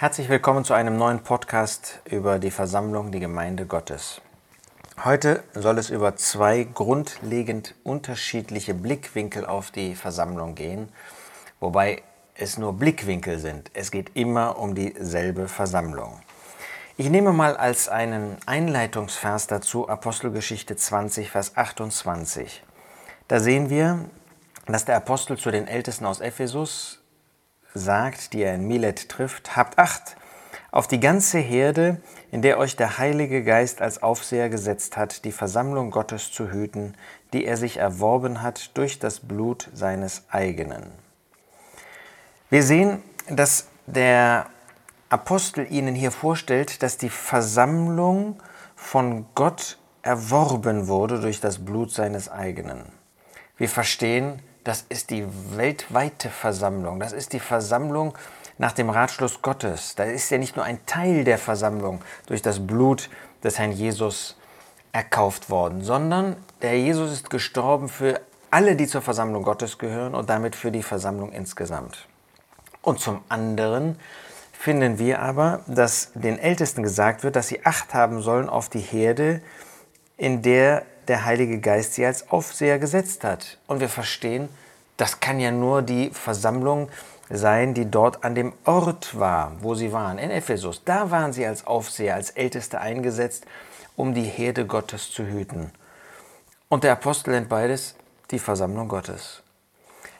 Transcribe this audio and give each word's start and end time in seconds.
Herzlich 0.00 0.28
willkommen 0.28 0.64
zu 0.64 0.74
einem 0.74 0.96
neuen 0.96 1.24
Podcast 1.24 1.98
über 2.04 2.38
die 2.38 2.52
Versammlung, 2.52 3.10
die 3.10 3.18
Gemeinde 3.18 3.66
Gottes. 3.66 4.20
Heute 5.02 5.42
soll 5.54 5.76
es 5.76 5.90
über 5.90 6.14
zwei 6.14 6.62
grundlegend 6.72 7.74
unterschiedliche 7.82 8.74
Blickwinkel 8.74 9.44
auf 9.44 9.72
die 9.72 9.96
Versammlung 9.96 10.54
gehen, 10.54 10.88
wobei 11.58 12.04
es 12.36 12.58
nur 12.58 12.74
Blickwinkel 12.74 13.40
sind. 13.40 13.72
Es 13.74 13.90
geht 13.90 14.14
immer 14.14 14.60
um 14.60 14.76
dieselbe 14.76 15.48
Versammlung. 15.48 16.20
Ich 16.96 17.10
nehme 17.10 17.32
mal 17.32 17.56
als 17.56 17.88
einen 17.88 18.36
Einleitungsvers 18.46 19.48
dazu 19.48 19.88
Apostelgeschichte 19.88 20.76
20, 20.76 21.28
Vers 21.28 21.56
28. 21.56 22.62
Da 23.26 23.40
sehen 23.40 23.68
wir, 23.68 23.98
dass 24.66 24.84
der 24.84 24.94
Apostel 24.94 25.36
zu 25.36 25.50
den 25.50 25.66
Ältesten 25.66 26.06
aus 26.06 26.20
Ephesus 26.20 27.00
sagt, 27.78 28.32
die 28.32 28.42
er 28.42 28.54
in 28.54 28.66
Milet 28.66 29.08
trifft, 29.08 29.56
habt 29.56 29.78
Acht 29.78 30.16
auf 30.70 30.86
die 30.86 31.00
ganze 31.00 31.38
Herde, 31.38 32.00
in 32.30 32.42
der 32.42 32.58
euch 32.58 32.76
der 32.76 32.98
Heilige 32.98 33.42
Geist 33.42 33.80
als 33.80 34.02
Aufseher 34.02 34.48
gesetzt 34.48 34.96
hat, 34.96 35.24
die 35.24 35.32
Versammlung 35.32 35.90
Gottes 35.90 36.30
zu 36.30 36.50
hüten, 36.50 36.94
die 37.32 37.44
er 37.44 37.56
sich 37.56 37.78
erworben 37.78 38.42
hat 38.42 38.76
durch 38.76 38.98
das 38.98 39.20
Blut 39.20 39.70
seines 39.72 40.24
eigenen. 40.30 40.92
Wir 42.50 42.62
sehen, 42.62 43.02
dass 43.28 43.68
der 43.86 44.46
Apostel 45.08 45.66
ihnen 45.70 45.94
hier 45.94 46.10
vorstellt, 46.10 46.82
dass 46.82 46.98
die 46.98 47.08
Versammlung 47.08 48.42
von 48.76 49.26
Gott 49.34 49.78
erworben 50.02 50.86
wurde 50.86 51.20
durch 51.20 51.40
das 51.40 51.64
Blut 51.64 51.90
seines 51.90 52.30
eigenen. 52.30 52.84
Wir 53.56 53.68
verstehen, 53.68 54.40
das 54.68 54.84
ist 54.90 55.08
die 55.08 55.26
weltweite 55.56 56.28
Versammlung. 56.28 57.00
Das 57.00 57.14
ist 57.14 57.32
die 57.32 57.40
Versammlung 57.40 58.12
nach 58.58 58.72
dem 58.72 58.90
Ratschluss 58.90 59.40
Gottes. 59.40 59.94
Da 59.94 60.04
ist 60.04 60.28
ja 60.30 60.36
nicht 60.36 60.56
nur 60.56 60.64
ein 60.66 60.84
Teil 60.84 61.24
der 61.24 61.38
Versammlung 61.38 62.02
durch 62.26 62.42
das 62.42 62.66
Blut 62.66 63.08
des 63.42 63.58
Herrn 63.58 63.72
Jesus 63.72 64.36
erkauft 64.92 65.48
worden, 65.48 65.82
sondern 65.82 66.36
der 66.60 66.78
Jesus 66.78 67.12
ist 67.12 67.30
gestorben 67.30 67.88
für 67.88 68.20
alle, 68.50 68.76
die 68.76 68.86
zur 68.86 69.00
Versammlung 69.00 69.42
Gottes 69.42 69.78
gehören 69.78 70.14
und 70.14 70.28
damit 70.28 70.54
für 70.54 70.70
die 70.70 70.82
Versammlung 70.82 71.32
insgesamt. 71.32 72.06
Und 72.82 73.00
zum 73.00 73.22
anderen 73.30 73.98
finden 74.52 74.98
wir 74.98 75.22
aber, 75.22 75.60
dass 75.66 76.10
den 76.12 76.38
Ältesten 76.38 76.82
gesagt 76.82 77.22
wird, 77.22 77.36
dass 77.36 77.48
sie 77.48 77.64
Acht 77.64 77.94
haben 77.94 78.20
sollen 78.20 78.50
auf 78.50 78.68
die 78.68 78.80
Herde, 78.80 79.40
in 80.18 80.42
der 80.42 80.84
der 81.08 81.24
Heilige 81.24 81.58
Geist 81.58 81.94
sie 81.94 82.06
als 82.06 82.30
Aufseher 82.30 82.78
gesetzt 82.78 83.24
hat. 83.24 83.58
Und 83.66 83.80
wir 83.80 83.88
verstehen, 83.88 84.48
das 84.96 85.20
kann 85.20 85.40
ja 85.40 85.50
nur 85.50 85.82
die 85.82 86.10
Versammlung 86.10 86.88
sein, 87.30 87.74
die 87.74 87.90
dort 87.90 88.24
an 88.24 88.34
dem 88.34 88.52
Ort 88.64 89.18
war, 89.18 89.52
wo 89.60 89.74
sie 89.74 89.92
waren, 89.92 90.18
in 90.18 90.30
Ephesus. 90.30 90.82
Da 90.84 91.10
waren 91.10 91.32
sie 91.32 91.46
als 91.46 91.66
Aufseher, 91.66 92.14
als 92.14 92.30
Älteste 92.30 92.80
eingesetzt, 92.80 93.44
um 93.96 94.14
die 94.14 94.22
Herde 94.22 94.66
Gottes 94.66 95.10
zu 95.10 95.26
hüten. 95.26 95.70
Und 96.68 96.84
der 96.84 96.92
Apostel 96.92 97.32
nennt 97.32 97.48
beides 97.48 97.94
die 98.30 98.38
Versammlung 98.38 98.88
Gottes. 98.88 99.42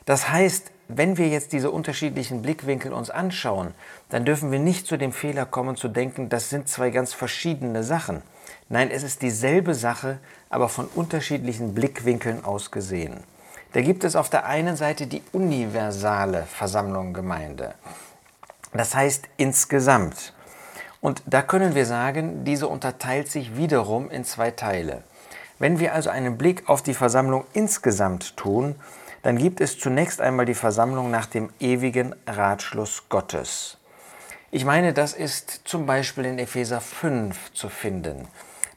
Das 0.04 0.30
heißt, 0.30 0.70
wenn 0.88 1.18
wir 1.18 1.28
jetzt 1.28 1.52
diese 1.52 1.70
unterschiedlichen 1.70 2.40
Blickwinkel 2.40 2.94
uns 2.94 3.10
anschauen, 3.10 3.74
dann 4.08 4.24
dürfen 4.24 4.50
wir 4.50 4.58
nicht 4.58 4.86
zu 4.86 4.96
dem 4.96 5.12
Fehler 5.12 5.44
kommen 5.44 5.76
zu 5.76 5.88
denken, 5.88 6.30
das 6.30 6.48
sind 6.48 6.68
zwei 6.68 6.88
ganz 6.90 7.12
verschiedene 7.12 7.84
Sachen. 7.84 8.22
Nein, 8.68 8.90
es 8.90 9.02
ist 9.02 9.22
dieselbe 9.22 9.74
Sache, 9.74 10.18
aber 10.50 10.68
von 10.68 10.86
unterschiedlichen 10.86 11.74
Blickwinkeln 11.74 12.44
aus 12.44 12.70
gesehen. 12.70 13.22
Da 13.72 13.82
gibt 13.82 14.04
es 14.04 14.16
auf 14.16 14.30
der 14.30 14.46
einen 14.46 14.76
Seite 14.76 15.06
die 15.06 15.22
universale 15.32 16.44
Versammlung 16.44 17.12
Gemeinde. 17.12 17.74
Das 18.72 18.94
heißt 18.94 19.24
insgesamt. 19.36 20.32
Und 21.00 21.22
da 21.26 21.42
können 21.42 21.74
wir 21.74 21.86
sagen, 21.86 22.44
diese 22.44 22.68
unterteilt 22.68 23.28
sich 23.30 23.56
wiederum 23.56 24.10
in 24.10 24.24
zwei 24.24 24.50
Teile. 24.50 25.02
Wenn 25.58 25.78
wir 25.78 25.94
also 25.94 26.10
einen 26.10 26.38
Blick 26.38 26.68
auf 26.68 26.82
die 26.82 26.94
Versammlung 26.94 27.44
insgesamt 27.52 28.36
tun, 28.36 28.74
dann 29.22 29.38
gibt 29.38 29.60
es 29.60 29.78
zunächst 29.78 30.20
einmal 30.20 30.46
die 30.46 30.54
Versammlung 30.54 31.10
nach 31.10 31.26
dem 31.26 31.50
ewigen 31.60 32.14
Ratschluss 32.26 33.04
Gottes. 33.08 33.77
Ich 34.50 34.64
meine, 34.64 34.94
das 34.94 35.12
ist 35.12 35.60
zum 35.64 35.84
Beispiel 35.84 36.24
in 36.24 36.38
Epheser 36.38 36.80
5 36.80 37.52
zu 37.52 37.68
finden. 37.68 38.26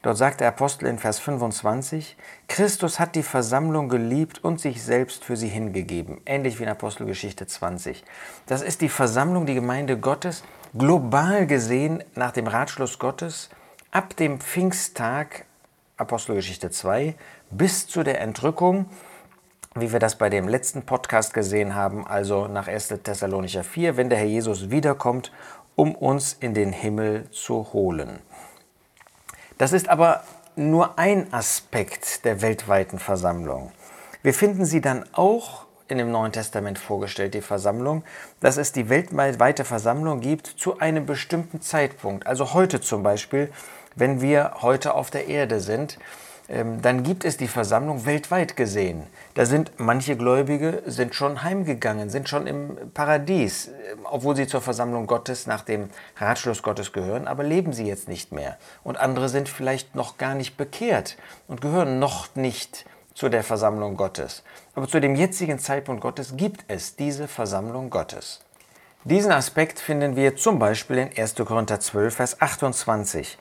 Dort 0.02 0.18
sagt 0.18 0.42
der 0.42 0.50
Apostel 0.50 0.88
in 0.88 1.00
Vers 1.00 1.20
25, 1.20 2.18
Christus 2.50 3.00
hat 3.00 3.16
die 3.16 3.24
Versammlung 3.24 3.88
geliebt 3.88 4.44
und 4.44 4.60
sich 4.60 4.84
selbst 4.84 5.24
für 5.24 5.38
sie 5.38 5.48
hingegeben, 5.48 6.20
ähnlich 6.26 6.60
wie 6.60 6.64
in 6.64 6.70
Apostelgeschichte 6.70 7.48
20. 7.48 8.04
Das 8.48 8.62
ist 8.62 8.82
die 8.82 8.90
Versammlung, 8.90 9.46
die 9.46 9.54
Gemeinde 9.54 9.98
Gottes, 9.98 10.44
global 10.78 11.48
gesehen 11.48 12.04
nach 12.16 12.34
dem 12.34 12.48
Ratschluss 12.48 13.00
Gottes, 13.00 13.50
ab 13.92 14.18
dem 14.18 14.42
Pfingsttag, 14.42 15.46
Apostelgeschichte 15.96 16.70
2, 16.70 17.16
bis 17.50 17.88
zu 17.88 18.04
der 18.04 18.20
Entrückung, 18.20 18.88
wie 19.76 19.94
wir 19.94 20.00
das 20.00 20.18
bei 20.18 20.30
dem 20.30 20.50
letzten 20.50 20.82
Podcast 20.82 21.34
gesehen 21.34 21.76
haben, 21.76 22.06
also 22.06 22.48
nach 22.48 22.68
1. 22.68 22.90
Thessalonicher 23.04 23.64
4, 23.64 23.96
wenn 23.96 24.10
der 24.10 24.18
Herr 24.18 24.26
Jesus 24.26 24.70
wiederkommt, 24.70 25.32
um 25.76 25.96
uns 25.96 26.34
in 26.40 26.54
den 26.54 26.74
Himmel 26.74 27.30
zu 27.32 27.74
holen. 27.74 28.20
Das 29.58 29.74
ist 29.74 29.90
aber 29.90 30.24
nur 30.56 30.98
ein 30.98 31.32
Aspekt 31.34 32.26
der 32.26 32.42
weltweiten 32.42 33.00
Versammlung. 33.00 33.72
Wir 34.24 34.34
finden 34.34 34.66
sie 34.66 34.82
dann 34.82 35.06
auch 35.14 35.66
in 35.88 35.98
dem 35.98 36.12
Neuen 36.12 36.32
Testament 36.32 36.80
vorgestellt, 36.80 37.34
die 37.34 37.42
Versammlung, 37.42 38.04
dass 38.40 38.58
es 38.58 38.72
die 38.72 38.88
weltweite 38.90 39.66
Versammlung 39.66 40.22
gibt 40.22 40.48
zu 40.48 40.80
einem 40.80 41.06
bestimmten 41.06 41.62
Zeitpunkt. 41.62 42.26
Also 42.28 42.54
heute 42.54 42.80
zum 42.80 43.04
Beispiel, 43.04 43.52
wenn 43.96 44.22
wir 44.22 44.56
heute 44.62 44.94
auf 44.94 45.12
der 45.12 45.28
Erde 45.28 45.60
sind, 45.60 46.00
dann 46.82 47.04
gibt 47.04 47.24
es 47.24 47.38
die 47.38 47.48
Versammlung 47.48 48.06
weltweit 48.06 48.58
gesehen. 48.58 49.04
Da 49.36 49.46
sind 49.46 49.72
manche 49.78 50.18
Gläubige 50.18 50.84
sind 50.86 51.16
schon 51.16 51.44
heimgegangen, 51.44 52.10
sind 52.10 52.28
schon 52.28 52.46
im 52.46 52.92
Paradies, 52.94 53.68
ähm, 53.68 54.00
obwohl 54.04 54.36
sie 54.36 54.48
zur 54.48 54.62
Versammlung 54.62 55.08
Gottes 55.08 55.48
nach 55.48 55.62
dem 55.62 55.90
Ratschluss 56.18 56.62
Gottes 56.62 56.92
gehören, 56.92 57.28
aber 57.28 57.44
leben 57.44 57.72
sie 57.72 57.88
jetzt 57.88 58.10
nicht 58.10 58.34
mehr. 58.34 58.58
Und 58.84 58.98
andere 58.98 59.30
sind 59.30 59.48
vielleicht 59.48 59.96
noch 59.96 60.18
gar 60.18 60.36
nicht 60.36 60.58
bekehrt 60.58 61.16
und 61.48 61.62
gehören 61.62 62.00
noch 62.00 62.36
nicht 62.36 62.86
zu 63.14 63.30
der 63.30 63.44
Versammlung 63.44 63.96
Gottes. 63.96 64.44
Aber 64.76 64.88
zu 64.88 65.00
dem 65.00 65.16
jetzigen 65.16 65.60
Zeitpunkt 65.60 66.02
Gottes 66.02 66.36
gibt 66.36 66.66
es 66.68 66.96
diese 66.98 67.28
Versammlung 67.28 67.90
Gottes. 67.90 68.42
Diesen 69.04 69.32
Aspekt 69.32 69.80
finden 69.80 70.16
wir 70.16 70.36
zum 70.36 70.60
Beispiel 70.60 70.98
in 71.00 71.18
1. 71.18 71.36
Korinther 71.36 71.80
12, 71.80 72.16
Vers 72.16 72.40
28. 72.40 73.38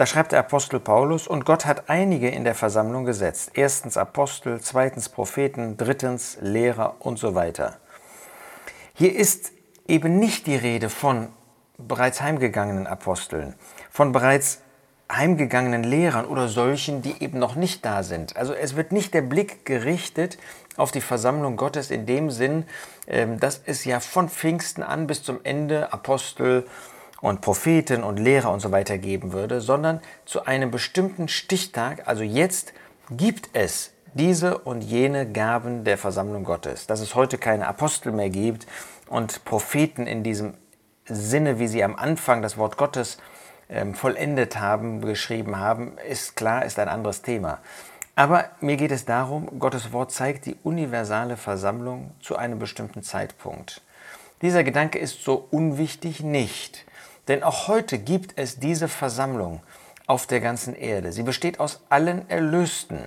Da 0.00 0.06
schreibt 0.06 0.32
der 0.32 0.38
Apostel 0.38 0.80
Paulus, 0.80 1.28
und 1.28 1.44
Gott 1.44 1.66
hat 1.66 1.90
einige 1.90 2.30
in 2.30 2.42
der 2.42 2.54
Versammlung 2.54 3.04
gesetzt. 3.04 3.50
Erstens 3.52 3.98
Apostel, 3.98 4.58
zweitens 4.62 5.10
Propheten, 5.10 5.76
drittens 5.76 6.38
Lehrer 6.40 6.96
und 7.00 7.18
so 7.18 7.34
weiter. 7.34 7.76
Hier 8.94 9.14
ist 9.14 9.52
eben 9.86 10.18
nicht 10.18 10.46
die 10.46 10.56
Rede 10.56 10.88
von 10.88 11.28
bereits 11.76 12.22
heimgegangenen 12.22 12.86
Aposteln, 12.86 13.56
von 13.90 14.12
bereits 14.12 14.62
heimgegangenen 15.12 15.84
Lehrern 15.84 16.24
oder 16.24 16.48
solchen, 16.48 17.02
die 17.02 17.22
eben 17.22 17.38
noch 17.38 17.54
nicht 17.54 17.84
da 17.84 18.02
sind. 18.02 18.38
Also 18.38 18.54
es 18.54 18.76
wird 18.76 18.92
nicht 18.92 19.12
der 19.12 19.20
Blick 19.20 19.66
gerichtet 19.66 20.38
auf 20.78 20.92
die 20.92 21.02
Versammlung 21.02 21.58
Gottes 21.58 21.90
in 21.90 22.06
dem 22.06 22.30
Sinn, 22.30 22.64
ähm, 23.06 23.38
dass 23.38 23.60
es 23.66 23.84
ja 23.84 24.00
von 24.00 24.30
Pfingsten 24.30 24.82
an 24.82 25.06
bis 25.06 25.22
zum 25.22 25.40
Ende 25.42 25.92
Apostel, 25.92 26.64
und 27.20 27.40
Propheten 27.40 28.02
und 28.02 28.18
Lehrer 28.18 28.50
und 28.50 28.60
so 28.60 28.72
weiter 28.72 28.98
geben 28.98 29.32
würde, 29.32 29.60
sondern 29.60 30.00
zu 30.24 30.44
einem 30.46 30.70
bestimmten 30.70 31.28
Stichtag, 31.28 32.08
also 32.08 32.22
jetzt, 32.22 32.72
gibt 33.10 33.50
es 33.52 33.92
diese 34.14 34.58
und 34.58 34.82
jene 34.82 35.30
Gaben 35.30 35.84
der 35.84 35.98
Versammlung 35.98 36.44
Gottes. 36.44 36.86
Dass 36.86 37.00
es 37.00 37.14
heute 37.14 37.38
keine 37.38 37.66
Apostel 37.66 38.12
mehr 38.12 38.30
gibt 38.30 38.66
und 39.08 39.44
Propheten 39.44 40.06
in 40.06 40.22
diesem 40.22 40.54
Sinne, 41.06 41.58
wie 41.58 41.68
sie 41.68 41.84
am 41.84 41.96
Anfang 41.96 42.42
das 42.42 42.56
Wort 42.56 42.76
Gottes 42.76 43.18
ähm, 43.68 43.94
vollendet 43.94 44.58
haben, 44.58 45.00
geschrieben 45.00 45.58
haben, 45.58 45.96
ist 46.08 46.36
klar, 46.36 46.64
ist 46.64 46.78
ein 46.78 46.88
anderes 46.88 47.22
Thema. 47.22 47.58
Aber 48.16 48.46
mir 48.60 48.76
geht 48.76 48.90
es 48.90 49.04
darum, 49.04 49.58
Gottes 49.58 49.92
Wort 49.92 50.12
zeigt 50.12 50.46
die 50.46 50.56
universale 50.62 51.36
Versammlung 51.36 52.12
zu 52.20 52.36
einem 52.36 52.58
bestimmten 52.58 53.02
Zeitpunkt. 53.02 53.82
Dieser 54.42 54.64
Gedanke 54.64 54.98
ist 54.98 55.22
so 55.22 55.46
unwichtig 55.50 56.20
nicht. 56.20 56.84
Denn 57.30 57.44
auch 57.44 57.68
heute 57.68 58.00
gibt 58.00 58.32
es 58.34 58.58
diese 58.58 58.88
Versammlung 58.88 59.60
auf 60.08 60.26
der 60.26 60.40
ganzen 60.40 60.74
Erde. 60.74 61.12
Sie 61.12 61.22
besteht 61.22 61.60
aus 61.60 61.80
allen 61.88 62.28
Erlösten. 62.28 62.98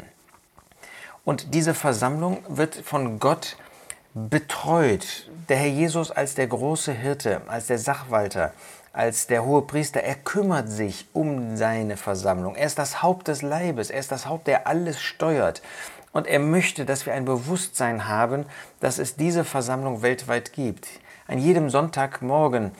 Und 1.25 1.53
diese 1.53 1.73
Versammlung 1.73 2.37
wird 2.47 2.73
von 2.73 3.19
Gott 3.19 3.57
betreut. 4.13 5.29
Der 5.49 5.57
Herr 5.57 5.67
Jesus 5.67 6.09
als 6.09 6.35
der 6.35 6.47
große 6.47 6.93
Hirte, 6.93 7.41
als 7.47 7.67
der 7.67 7.77
Sachwalter, 7.77 8.53
als 8.93 9.27
der 9.27 9.43
hohe 9.43 9.63
Priester, 9.63 10.01
er 10.03 10.15
kümmert 10.15 10.69
sich 10.69 11.05
um 11.11 11.57
seine 11.57 11.97
Versammlung. 11.97 12.55
Er 12.55 12.67
ist 12.67 12.79
das 12.79 13.03
Haupt 13.03 13.27
des 13.27 13.41
Leibes, 13.41 13.89
er 13.89 13.99
ist 13.99 14.13
das 14.13 14.25
Haupt, 14.25 14.47
der 14.47 14.67
alles 14.67 15.01
steuert. 15.01 15.61
Und 16.13 16.27
er 16.27 16.39
möchte, 16.39 16.85
dass 16.85 17.05
wir 17.05 17.11
ein 17.13 17.25
Bewusstsein 17.25 18.07
haben, 18.07 18.45
dass 18.79 18.99
es 18.99 19.17
diese 19.17 19.43
Versammlung 19.43 20.01
weltweit 20.01 20.53
gibt. 20.53 20.87
An 21.27 21.39
jedem 21.39 21.69
Sonntagmorgen 21.69 22.71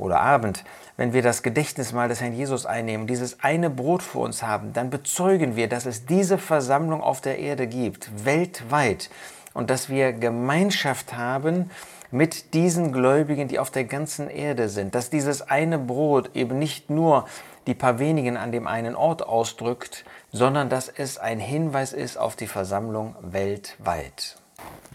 oder 0.00 0.20
Abend, 0.20 0.64
wenn 0.96 1.12
wir 1.12 1.22
das 1.22 1.42
Gedächtnismahl 1.42 2.08
des 2.08 2.20
Herrn 2.20 2.34
Jesus 2.34 2.66
einnehmen, 2.66 3.06
dieses 3.06 3.40
eine 3.40 3.70
Brot 3.70 4.02
vor 4.02 4.24
uns 4.24 4.42
haben, 4.42 4.72
dann 4.72 4.90
bezeugen 4.90 5.56
wir, 5.56 5.68
dass 5.68 5.86
es 5.86 6.06
diese 6.06 6.38
Versammlung 6.38 7.02
auf 7.02 7.20
der 7.20 7.38
Erde 7.38 7.66
gibt, 7.66 8.24
weltweit, 8.24 9.10
und 9.52 9.70
dass 9.70 9.88
wir 9.88 10.12
Gemeinschaft 10.12 11.16
haben 11.16 11.70
mit 12.10 12.54
diesen 12.54 12.92
Gläubigen, 12.92 13.48
die 13.48 13.58
auf 13.58 13.70
der 13.70 13.84
ganzen 13.84 14.28
Erde 14.28 14.68
sind, 14.68 14.94
dass 14.94 15.10
dieses 15.10 15.42
eine 15.42 15.78
Brot 15.78 16.30
eben 16.34 16.58
nicht 16.58 16.90
nur 16.90 17.26
die 17.66 17.74
paar 17.74 17.98
wenigen 17.98 18.36
an 18.36 18.52
dem 18.52 18.66
einen 18.66 18.96
Ort 18.96 19.22
ausdrückt, 19.22 20.04
sondern 20.32 20.68
dass 20.68 20.88
es 20.88 21.18
ein 21.18 21.38
Hinweis 21.38 21.92
ist 21.92 22.16
auf 22.16 22.36
die 22.36 22.46
Versammlung 22.46 23.14
weltweit. 23.20 24.36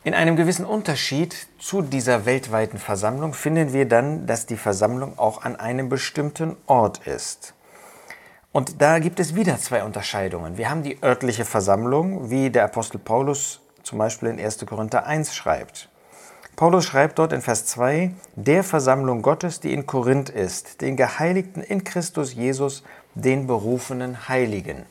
In 0.06 0.14
einem 0.14 0.36
gewissen 0.36 0.66
Unterschied 0.66 1.36
zu 1.58 1.82
dieser 1.82 2.28
weltweiten 2.28 2.78
Versammlung 2.78 3.34
finden 3.34 3.74
wir 3.74 3.88
dann, 3.88 4.28
dass 4.28 4.46
die 4.46 4.56
Versammlung 4.56 5.18
auch 5.18 5.42
an 5.42 5.56
einem 5.56 5.90
bestimmten 5.90 6.56
Ort 6.68 7.08
ist. 7.08 7.56
Und 8.52 8.84
da 8.84 9.00
gibt 9.00 9.20
es 9.20 9.34
wieder 9.34 9.58
zwei 9.58 9.84
Unterscheidungen. 9.84 10.60
Wir 10.60 10.70
haben 10.70 10.84
die 10.84 11.02
örtliche 11.02 11.44
Versammlung, 11.44 12.30
wie 12.30 12.52
der 12.52 12.66
Apostel 12.66 13.00
Paulus 13.00 13.62
zum 13.82 13.98
Beispiel 13.98 14.30
in 14.30 14.40
1. 14.40 14.64
Korinther 14.68 15.08
1 15.08 15.36
schreibt. 15.36 15.90
Paulus 16.56 16.86
schreibt 16.86 17.18
dort 17.18 17.34
in 17.34 17.42
Vers 17.42 17.66
2, 17.66 18.12
der 18.36 18.64
Versammlung 18.64 19.24
Gottes, 19.24 19.60
die 19.60 19.74
in 19.74 19.88
Korinth 19.88 20.30
ist, 20.30 20.82
den 20.82 20.98
Geheiligten 20.98 21.64
in 21.64 21.84
Christus 21.84 22.36
Jesus, 22.36 22.84
den 23.16 23.48
berufenen 23.48 24.30
Heiligen. 24.30 24.86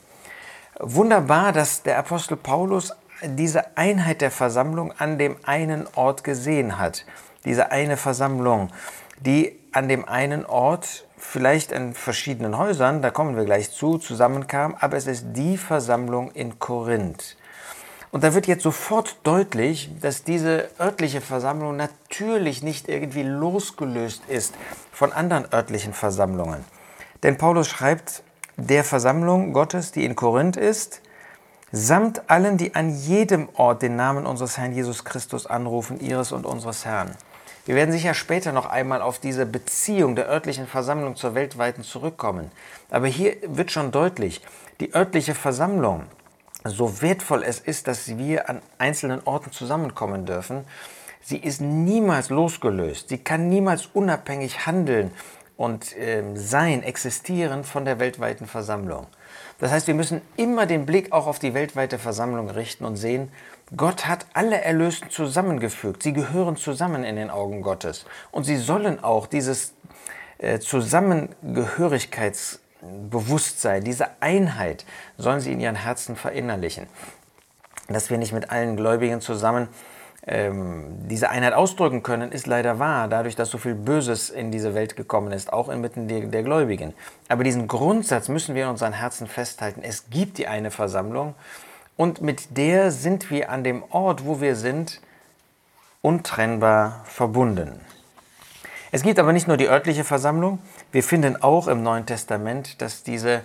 Wunderbar, 0.81 1.52
dass 1.52 1.84
der 1.84 1.99
Apostel 1.99 2.37
Paulus 2.37 2.93
diese 3.22 3.76
Einheit 3.76 4.20
der 4.20 4.31
Versammlung 4.31 4.93
an 4.99 5.19
dem 5.19 5.37
einen 5.44 5.87
Ort 5.94 6.25
gesehen 6.25 6.78
hat. 6.78 7.05
Diese 7.44 7.70
eine 7.70 7.96
Versammlung, 7.96 8.70
die 9.20 9.58
an 9.72 9.88
dem 9.88 10.08
einen 10.08 10.46
Ort, 10.46 11.06
vielleicht 11.16 11.72
in 11.72 11.94
verschiedenen 11.94 12.58
Häusern, 12.58 13.02
da 13.02 13.11
kommen 13.11 13.37
wir 13.37 13.44
gleich 13.44 13.70
zu, 13.70 13.99
zusammenkam, 13.99 14.76
aber 14.78 14.96
es 14.96 15.06
ist 15.06 15.26
die 15.32 15.56
Versammlung 15.56 16.31
in 16.32 16.58
Korinth. 16.58 17.37
Und 18.12 18.22
da 18.22 18.32
wird 18.32 18.46
jetzt 18.46 18.62
sofort 18.62 19.17
deutlich, 19.25 19.90
dass 20.00 20.22
diese 20.22 20.70
örtliche 20.78 21.20
Versammlung 21.20 21.76
natürlich 21.76 22.62
nicht 22.62 22.88
irgendwie 22.88 23.25
losgelöst 23.25 24.22
ist 24.28 24.55
von 24.93 25.12
anderen 25.12 25.52
örtlichen 25.52 25.93
Versammlungen. 25.93 26.64
Denn 27.25 27.38
Paulus 27.38 27.67
schreibt 27.67 28.22
der 28.56 28.84
Versammlung 28.84 29.52
Gottes, 29.52 29.90
die 29.90 30.05
in 30.05 30.14
Korinth 30.14 30.56
ist, 30.56 31.00
samt 31.74 32.30
allen, 32.30 32.56
die 32.56 32.76
an 32.76 32.88
jedem 32.88 33.48
Ort 33.54 33.82
den 33.82 33.96
Namen 33.96 34.26
unseres 34.26 34.58
Herrn 34.58 34.72
Jesus 34.72 35.04
Christus 35.04 35.46
anrufen, 35.46 35.98
ihres 35.98 36.30
und 36.30 36.46
unseres 36.46 36.84
Herrn. 36.84 37.10
Wir 37.66 37.74
werden 37.74 37.90
sicher 37.90 38.14
später 38.14 38.52
noch 38.52 38.66
einmal 38.66 39.02
auf 39.02 39.18
diese 39.18 39.44
Beziehung 39.44 40.14
der 40.14 40.28
örtlichen 40.28 40.68
Versammlung 40.68 41.16
zur 41.16 41.34
weltweiten 41.34 41.82
zurückkommen. 41.82 42.52
Aber 42.90 43.08
hier 43.08 43.34
wird 43.48 43.72
schon 43.72 43.90
deutlich, 43.90 44.40
die 44.78 44.94
örtliche 44.94 45.34
Versammlung 45.34 46.04
so 46.62 47.02
wertvoll 47.02 47.42
es 47.42 47.58
ist, 47.58 47.88
dass 47.88 48.16
wir 48.16 48.48
an 48.48 48.62
einzelnen 48.78 49.22
Orten 49.24 49.50
zusammenkommen 49.50 50.26
dürfen, 50.26 50.64
sie 51.22 51.38
ist 51.38 51.60
niemals 51.60 52.30
losgelöst. 52.30 53.08
Sie 53.08 53.18
kann 53.18 53.48
niemals 53.48 53.86
unabhängig 53.92 54.64
handeln 54.64 55.10
und 55.56 55.96
äh, 55.96 56.22
sein, 56.34 56.82
existieren 56.82 57.64
von 57.64 57.84
der 57.84 57.98
weltweiten 57.98 58.46
Versammlung. 58.46 59.06
Das 59.60 59.70
heißt, 59.70 59.86
wir 59.86 59.94
müssen 59.94 60.20
immer 60.36 60.66
den 60.66 60.84
Blick 60.84 61.12
auch 61.12 61.26
auf 61.26 61.38
die 61.38 61.54
weltweite 61.54 61.98
Versammlung 61.98 62.50
richten 62.50 62.84
und 62.84 62.96
sehen, 62.96 63.30
Gott 63.76 64.06
hat 64.06 64.26
alle 64.34 64.60
Erlösten 64.60 65.10
zusammengefügt. 65.10 66.02
Sie 66.02 66.12
gehören 66.12 66.56
zusammen 66.56 67.04
in 67.04 67.16
den 67.16 67.30
Augen 67.30 67.62
Gottes. 67.62 68.04
Und 68.30 68.44
sie 68.44 68.56
sollen 68.56 69.02
auch 69.02 69.26
dieses 69.26 69.72
äh, 70.38 70.58
Zusammengehörigkeits 70.58 72.60
Bewusstsein, 73.10 73.82
diese 73.82 74.08
Einheit 74.20 74.84
sollen 75.16 75.40
sie 75.40 75.52
in 75.52 75.60
ihren 75.60 75.76
Herzen 75.76 76.16
verinnerlichen. 76.16 76.86
Dass 77.88 78.10
wir 78.10 78.18
nicht 78.18 78.32
mit 78.32 78.50
allen 78.50 78.76
Gläubigen 78.76 79.20
zusammen 79.20 79.68
ähm, 80.26 81.06
diese 81.08 81.28
Einheit 81.30 81.52
ausdrücken 81.52 82.02
können, 82.02 82.32
ist 82.32 82.46
leider 82.46 82.78
wahr, 82.78 83.08
dadurch, 83.08 83.36
dass 83.36 83.50
so 83.50 83.58
viel 83.58 83.74
Böses 83.74 84.30
in 84.30 84.50
diese 84.50 84.74
Welt 84.74 84.96
gekommen 84.96 85.32
ist, 85.32 85.52
auch 85.52 85.68
inmitten 85.68 86.08
der, 86.08 86.20
der 86.20 86.42
Gläubigen. 86.42 86.94
Aber 87.28 87.44
diesen 87.44 87.68
Grundsatz 87.68 88.28
müssen 88.28 88.54
wir 88.54 88.64
in 88.64 88.70
unseren 88.70 88.94
Herzen 88.94 89.26
festhalten. 89.26 89.82
Es 89.82 90.08
gibt 90.08 90.38
die 90.38 90.48
eine 90.48 90.70
Versammlung 90.70 91.34
und 91.96 92.22
mit 92.22 92.56
der 92.56 92.90
sind 92.90 93.30
wir 93.30 93.50
an 93.50 93.64
dem 93.64 93.82
Ort, 93.90 94.24
wo 94.24 94.40
wir 94.40 94.56
sind, 94.56 95.00
untrennbar 96.00 97.02
verbunden. 97.04 97.80
Es 98.92 99.02
gibt 99.02 99.18
aber 99.18 99.32
nicht 99.32 99.48
nur 99.48 99.56
die 99.56 99.68
örtliche 99.68 100.04
Versammlung, 100.04 100.58
wir 100.92 101.02
finden 101.02 101.42
auch 101.42 101.66
im 101.66 101.82
Neuen 101.82 102.06
Testament, 102.06 102.80
dass 102.80 103.02
diese 103.02 103.42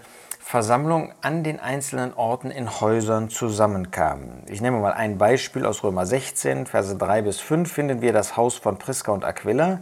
Versammlung 0.50 1.14
an 1.22 1.44
den 1.44 1.60
einzelnen 1.60 2.12
Orten 2.16 2.50
in 2.50 2.82
Häusern 2.82 3.30
zusammenkam. 3.30 4.42
Ich 4.48 4.62
nehme 4.62 4.80
mal 4.80 4.94
ein 4.94 5.20
Beispiel 5.20 5.64
aus 5.64 5.84
Römer 5.84 6.08
16, 6.08 6.66
Verse 6.66 6.96
3 6.96 7.22
bis 7.22 7.40
5, 7.40 7.72
finden 7.72 8.02
wir 8.02 8.14
das 8.14 8.36
Haus 8.36 8.56
von 8.56 8.80
Priska 8.80 9.12
und 9.12 9.24
Aquila. 9.24 9.82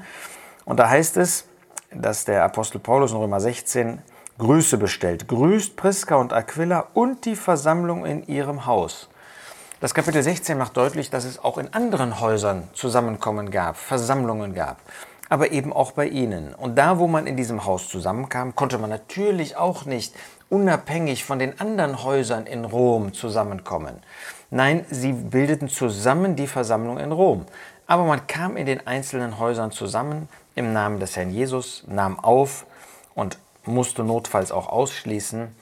Und 0.65 0.77
da 0.77 0.89
heißt 0.89 1.15
es, 1.15 1.45
dass 1.91 2.25
der 2.25 2.43
Apostel 2.43 2.79
Paulus 2.79 3.13
in 3.13 3.17
Römer 3.17 3.39
16 3.39 4.01
Grüße 4.39 4.77
bestellt. 4.77 5.29
Grüßt 5.29 5.77
Priska 5.77 6.17
und 6.17 6.33
Aquila 6.33 6.87
und 6.93 7.23
die 7.23 7.37
Versammlung 7.37 8.05
in 8.05 8.27
ihrem 8.27 8.65
Haus. 8.65 9.07
Das 9.79 9.93
Kapitel 9.93 10.21
16 10.21 10.57
macht 10.57 10.75
deutlich, 10.75 11.09
dass 11.09 11.23
es 11.23 11.41
auch 11.41 11.57
in 11.59 11.73
anderen 11.73 12.19
Häusern 12.19 12.67
Zusammenkommen 12.73 13.51
gab, 13.51 13.77
Versammlungen 13.77 14.53
gab 14.53 14.81
aber 15.29 15.51
eben 15.51 15.73
auch 15.73 15.91
bei 15.91 16.07
ihnen. 16.07 16.53
Und 16.53 16.77
da, 16.77 16.99
wo 16.99 17.07
man 17.07 17.27
in 17.27 17.35
diesem 17.35 17.65
Haus 17.65 17.89
zusammenkam, 17.89 18.55
konnte 18.55 18.77
man 18.77 18.89
natürlich 18.89 19.57
auch 19.57 19.85
nicht 19.85 20.13
unabhängig 20.49 21.23
von 21.23 21.39
den 21.39 21.59
anderen 21.59 22.03
Häusern 22.03 22.45
in 22.45 22.65
Rom 22.65 23.13
zusammenkommen. 23.13 24.01
Nein, 24.49 24.85
sie 24.89 25.11
bildeten 25.11 25.67
zusammen 25.67 26.35
die 26.35 26.47
Versammlung 26.47 26.97
in 26.99 27.11
Rom. 27.11 27.45
Aber 27.85 28.03
man 28.03 28.27
kam 28.27 28.57
in 28.57 28.65
den 28.65 28.85
einzelnen 28.85 29.39
Häusern 29.39 29.71
zusammen 29.71 30.27
im 30.55 30.73
Namen 30.73 30.99
des 30.99 31.15
Herrn 31.15 31.31
Jesus, 31.31 31.83
nahm 31.87 32.19
auf 32.19 32.65
und 33.15 33.37
musste 33.65 34.03
notfalls 34.03 34.51
auch 34.51 34.69
ausschließen. 34.69 35.53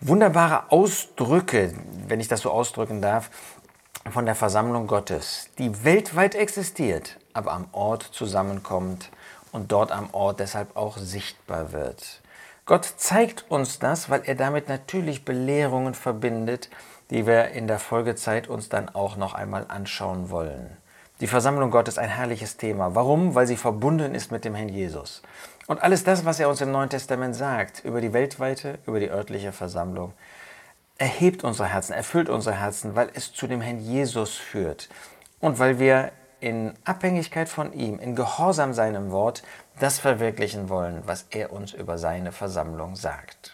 Wunderbare 0.00 0.70
Ausdrücke, 0.70 1.72
wenn 2.08 2.20
ich 2.20 2.28
das 2.28 2.40
so 2.40 2.50
ausdrücken 2.50 3.00
darf, 3.00 3.30
von 4.10 4.26
der 4.26 4.34
Versammlung 4.34 4.86
Gottes, 4.86 5.48
die 5.58 5.84
weltweit 5.84 6.34
existiert, 6.34 7.18
aber 7.32 7.52
am 7.52 7.66
Ort 7.72 8.02
zusammenkommt 8.02 9.10
und 9.52 9.72
dort 9.72 9.92
am 9.92 10.08
Ort 10.12 10.40
deshalb 10.40 10.76
auch 10.76 10.98
sichtbar 10.98 11.72
wird. 11.72 12.20
Gott 12.66 12.86
zeigt 12.96 13.44
uns 13.50 13.78
das, 13.78 14.08
weil 14.08 14.22
er 14.24 14.34
damit 14.34 14.68
natürlich 14.68 15.26
Belehrungen 15.26 15.92
verbindet, 15.92 16.70
die 17.10 17.26
wir 17.26 17.48
in 17.48 17.66
der 17.66 17.78
Folgezeit 17.78 18.48
uns 18.48 18.70
dann 18.70 18.88
auch 18.88 19.16
noch 19.16 19.34
einmal 19.34 19.66
anschauen 19.68 20.30
wollen. 20.30 20.74
Die 21.20 21.26
Versammlung 21.26 21.70
Gottes 21.70 21.94
ist 21.94 21.98
ein 21.98 22.08
herrliches 22.08 22.56
Thema. 22.56 22.94
Warum? 22.94 23.34
Weil 23.34 23.46
sie 23.46 23.58
verbunden 23.58 24.14
ist 24.14 24.32
mit 24.32 24.46
dem 24.46 24.54
Herrn 24.54 24.70
Jesus. 24.70 25.22
Und 25.66 25.82
alles 25.82 26.04
das, 26.04 26.24
was 26.24 26.40
er 26.40 26.48
uns 26.48 26.62
im 26.62 26.72
Neuen 26.72 26.88
Testament 26.88 27.36
sagt, 27.36 27.84
über 27.84 28.00
die 28.00 28.14
weltweite, 28.14 28.78
über 28.86 28.98
die 28.98 29.10
örtliche 29.10 29.52
Versammlung, 29.52 30.14
erhebt 30.96 31.44
unsere 31.44 31.68
Herzen, 31.68 31.92
erfüllt 31.92 32.30
unsere 32.30 32.56
Herzen, 32.56 32.96
weil 32.96 33.10
es 33.12 33.32
zu 33.32 33.46
dem 33.46 33.60
Herrn 33.60 33.80
Jesus 33.80 34.34
führt 34.34 34.88
und 35.40 35.58
weil 35.58 35.78
wir 35.78 36.12
in 36.40 36.74
Abhängigkeit 36.84 37.48
von 37.48 37.72
ihm, 37.72 37.98
in 37.98 38.16
Gehorsam 38.16 38.74
seinem 38.74 39.10
Wort, 39.10 39.42
das 39.78 39.98
verwirklichen 39.98 40.68
wollen, 40.68 41.02
was 41.06 41.26
er 41.30 41.52
uns 41.52 41.72
über 41.72 41.98
seine 41.98 42.32
Versammlung 42.32 42.96
sagt. 42.96 43.53